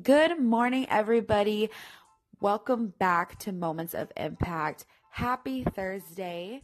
[0.00, 1.68] Good morning, everybody.
[2.40, 4.86] Welcome back to Moments of Impact.
[5.10, 6.62] Happy Thursday.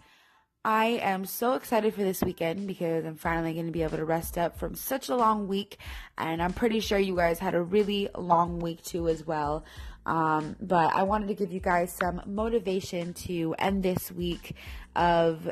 [0.64, 4.06] I am so excited for this weekend because I'm finally going to be able to
[4.06, 5.76] rest up from such a long week.
[6.16, 9.66] And I'm pretty sure you guys had a really long week too, as well.
[10.06, 14.54] Um, but I wanted to give you guys some motivation to end this week
[14.96, 15.50] of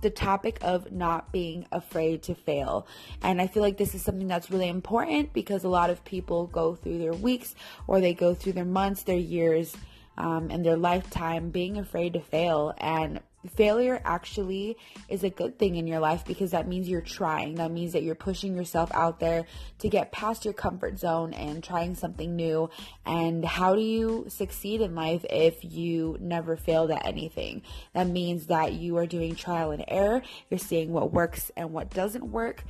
[0.00, 2.86] the topic of not being afraid to fail.
[3.22, 6.46] And I feel like this is something that's really important because a lot of people
[6.48, 7.54] go through their weeks
[7.86, 9.76] or they go through their months, their years,
[10.18, 12.74] um, and their lifetime being afraid to fail.
[12.78, 14.76] And failure actually
[15.08, 17.56] is a good thing in your life because that means you're trying.
[17.56, 19.46] That means that you're pushing yourself out there
[19.78, 22.70] to get past your comfort zone and trying something new.
[23.04, 27.62] And how do you succeed in life if you never failed at anything?
[27.92, 30.22] That means that you are doing trial and error.
[30.50, 32.64] You're seeing what works and what doesn't work.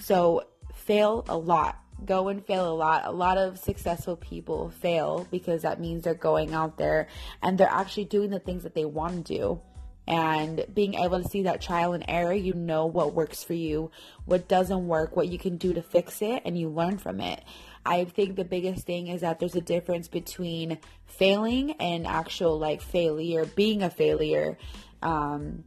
[0.00, 3.04] So fail a lot go and fail a lot.
[3.04, 7.08] A lot of successful people fail because that means they're going out there
[7.42, 9.60] and they're actually doing the things that they want to do
[10.06, 13.90] and being able to see that trial and error, you know what works for you,
[14.24, 17.44] what doesn't work, what you can do to fix it, and you learn from it.
[17.84, 22.82] I think the biggest thing is that there's a difference between failing and actual like
[22.82, 24.58] failure, being a failure.
[25.02, 25.64] Um,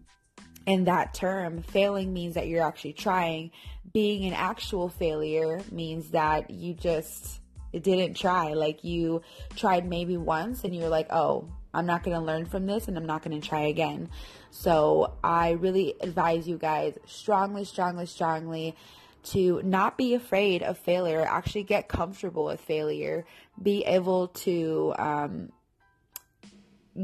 [0.65, 3.51] in that term, failing means that you're actually trying.
[3.91, 7.41] Being an actual failure means that you just
[7.81, 8.53] didn't try.
[8.53, 9.21] Like you
[9.55, 12.97] tried maybe once and you're like, oh, I'm not going to learn from this and
[12.97, 14.09] I'm not going to try again.
[14.51, 18.75] So I really advise you guys strongly, strongly, strongly
[19.23, 21.25] to not be afraid of failure.
[21.27, 23.25] Actually, get comfortable with failure.
[23.61, 25.51] Be able to um,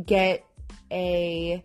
[0.05, 0.45] get
[0.91, 1.63] a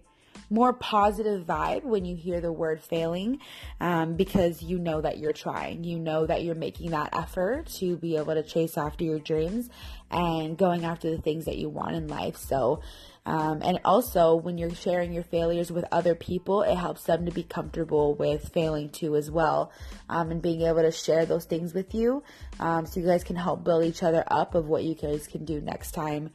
[0.55, 3.41] more positive vibe when you hear the word failing
[3.81, 5.85] um, because you know that you're trying.
[5.85, 9.69] You know that you're making that effort to be able to chase after your dreams
[10.11, 12.37] and going after the things that you want in life.
[12.37, 12.81] So,
[13.27, 17.33] um, and also, when you're sharing your failures with other people, it helps them to
[17.33, 19.73] be comfortable with failing too, as well,
[20.09, 22.23] um, and being able to share those things with you,
[22.61, 25.45] um, so you guys can help build each other up of what you guys can
[25.45, 26.31] do next time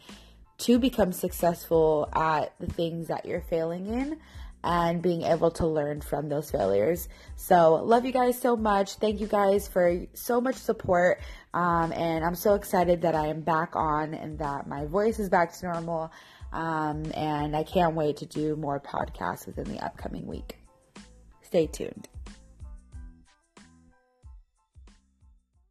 [0.60, 4.20] to become successful at the things that you're failing in
[4.64, 7.08] and being able to learn from those failures.
[7.38, 8.96] So, love you guys so much.
[8.96, 11.22] Thank you guys for so much support.
[11.54, 15.30] Um, and I'm so excited that I am back on and that my voice is
[15.30, 16.12] back to normal.
[16.52, 20.58] Um, and I can't wait to do more podcasts within the upcoming week.
[21.42, 22.10] Stay tuned.